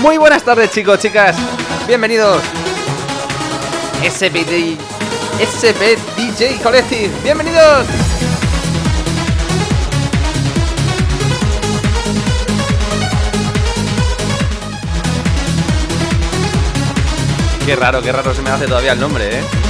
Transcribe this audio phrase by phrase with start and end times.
[0.00, 1.36] Muy buenas tardes, chicos, chicas.
[1.86, 2.42] Bienvenidos.
[4.02, 4.76] SPD,
[5.40, 7.10] SP DJ Collective.
[7.22, 7.86] Bienvenidos.
[17.64, 19.63] Qué raro, qué raro se me hace todavía el nombre, ¿eh?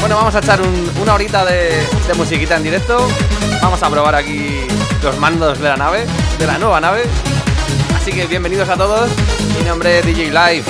[0.00, 0.60] Bueno, vamos a echar
[1.00, 2.98] una horita de, de musiquita en directo.
[3.60, 4.66] Vamos a probar aquí
[5.02, 6.06] los mandos de la nave,
[6.38, 7.04] de la nueva nave.
[7.96, 9.10] Así que bienvenidos a todos.
[9.58, 10.64] Mi nombre es DJ Live.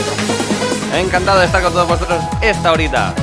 [0.94, 3.14] Encantado de estar con todos vosotros esta horita.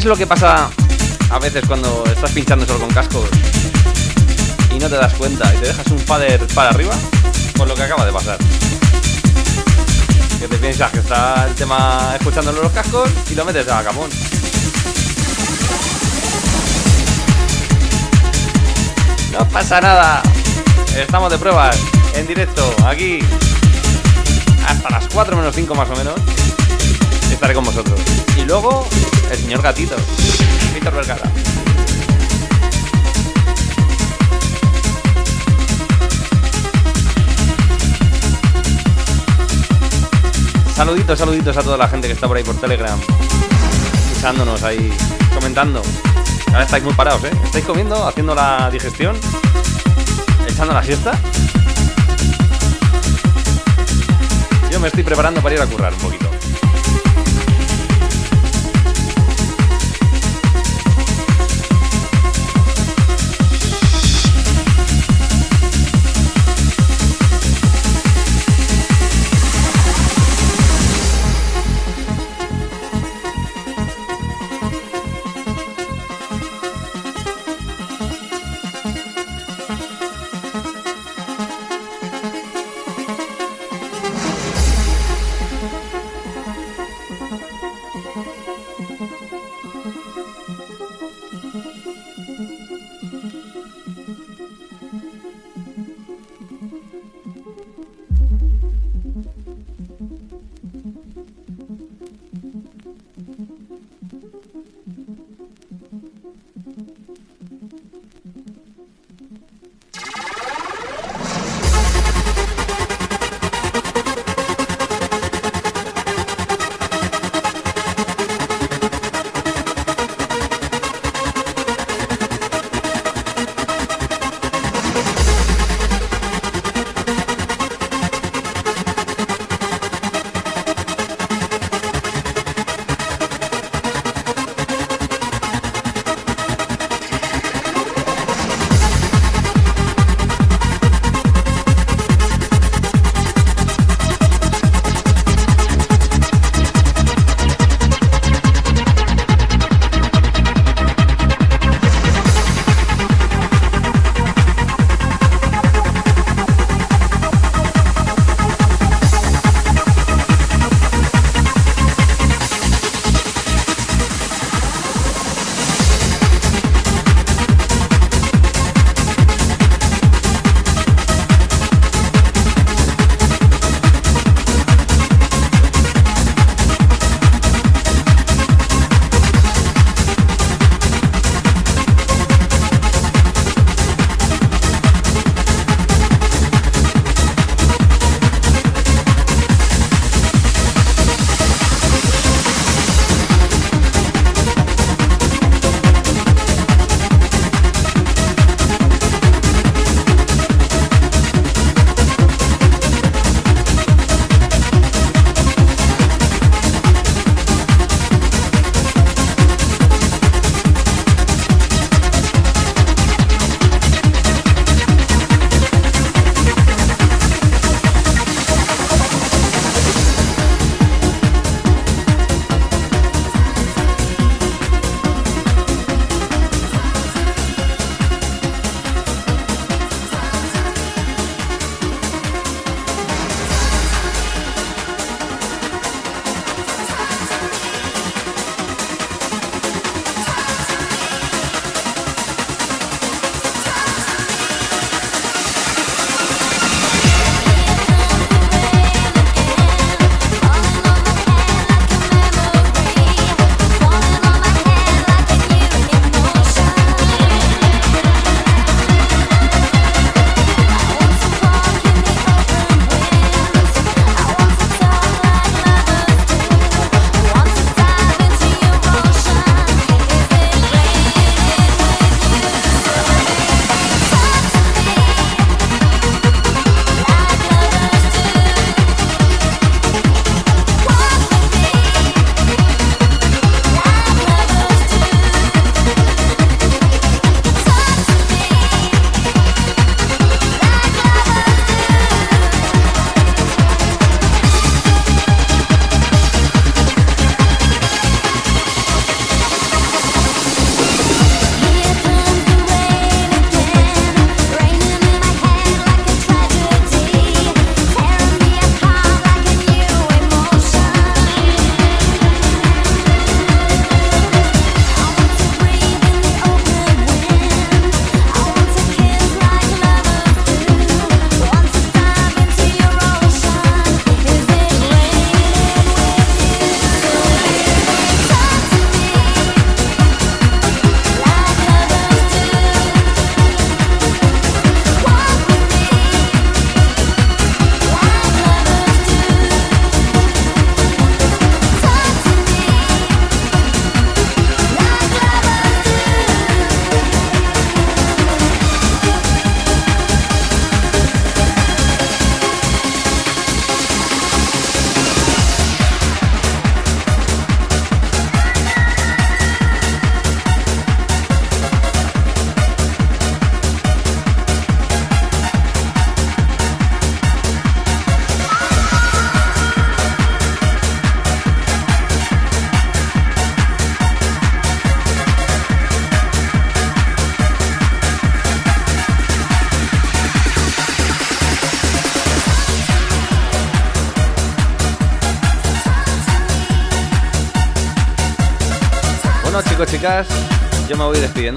[0.00, 0.70] Es lo que pasa
[1.30, 3.28] a veces cuando estás pinchando solo con cascos
[4.74, 6.94] y no te das cuenta y te dejas un fader para arriba?
[7.54, 8.38] Por lo que acaba de pasar.
[10.38, 14.08] Que te piensas que está el tema escuchándolo los cascos y lo metes a capón.
[19.32, 20.22] No pasa nada.
[20.96, 21.76] Estamos de pruebas
[22.14, 23.18] en directo aquí
[24.66, 26.14] hasta las 4 menos 5 más o menos.
[27.30, 28.00] Estaré con vosotros.
[28.38, 28.88] Y luego
[29.30, 29.94] el señor gatito,
[30.74, 31.30] Víctor Vergara.
[40.74, 42.98] Saluditos, saluditos a toda la gente que está por ahí por Telegram.
[44.10, 44.92] Escuchándonos ahí,
[45.34, 45.82] comentando.
[46.48, 47.30] Ahora estáis muy parados, ¿eh?
[47.44, 49.16] ¿Estáis comiendo, haciendo la digestión?
[50.48, 51.12] ¿Echando la siesta?
[54.70, 56.29] Yo me estoy preparando para ir a currar un poquito.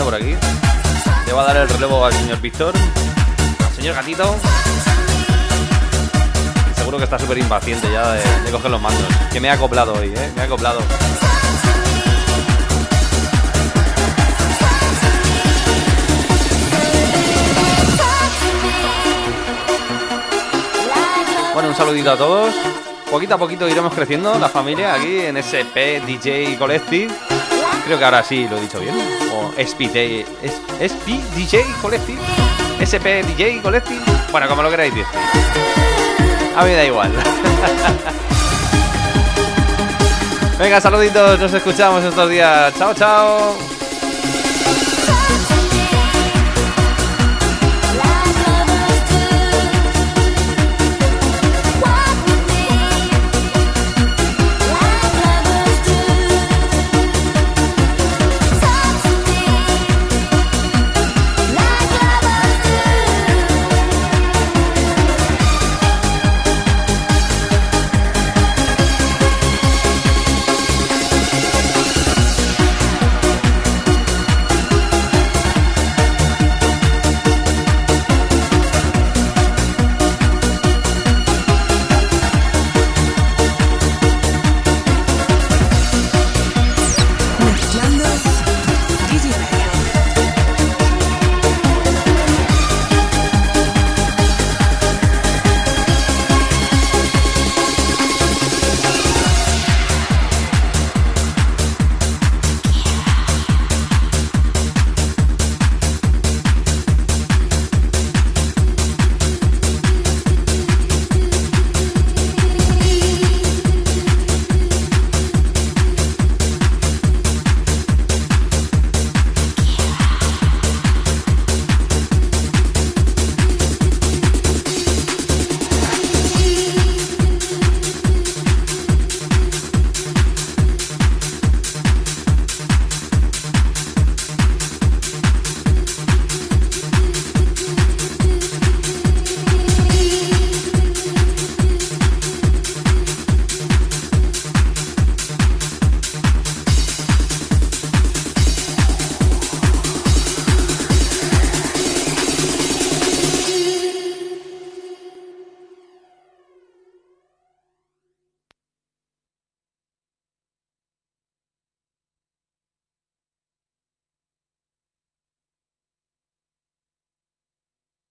[0.01, 0.35] Por aquí.
[1.27, 2.73] Le voy a dar el relevo al señor Víctor,
[3.75, 4.35] señor Gatito.
[6.75, 9.03] Seguro que está súper impaciente ya de, coger los mandos.
[9.31, 10.31] Que me ha acoplado hoy, ¿eh?
[10.35, 10.79] Me ha acoplado.
[21.53, 22.55] Bueno, un saludito a todos.
[23.11, 27.13] Poquito a poquito iremos creciendo la familia aquí en SP DJ Collective.
[27.85, 28.95] Creo que ahora sí lo he dicho bien.
[29.33, 30.23] O SP,
[30.79, 32.19] SP DJ Collective.
[32.79, 34.01] SP DJ Collective.
[34.31, 35.07] Bueno, como lo queráis decir.
[36.55, 37.11] A mí me da igual.
[40.59, 41.39] Venga, saluditos.
[41.39, 42.73] Nos escuchamos estos días.
[42.77, 43.57] Chao, chao.